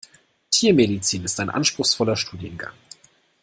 [0.49, 2.73] Tiermedizin ist ein anspruchsvoller Studiengang.